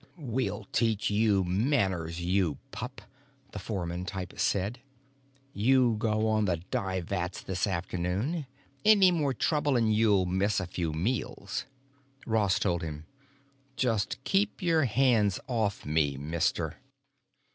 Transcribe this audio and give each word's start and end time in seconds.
"We'll 0.17 0.65
teach 0.71 1.11
you 1.11 1.43
manners, 1.43 2.19
you 2.21 2.57
pup," 2.71 3.01
the 3.51 3.59
foreman 3.59 4.03
type 4.05 4.33
said. 4.39 4.79
"You 5.53 5.95
go 5.99 6.27
on 6.27 6.45
the 6.45 6.57
dye 6.71 7.01
vats 7.01 7.39
this 7.43 7.67
afternoon. 7.67 8.47
Any 8.83 9.11
more 9.11 9.35
trouble 9.35 9.77
and 9.77 9.93
you'll 9.93 10.25
miss 10.25 10.59
a 10.59 10.65
few 10.65 10.91
meals." 10.91 11.65
Ross 12.25 12.57
told 12.57 12.81
him: 12.81 13.05
"Just 13.75 14.17
keep 14.23 14.59
your 14.59 14.85
hands 14.85 15.39
off 15.47 15.85
me, 15.85 16.17
mister." 16.17 16.77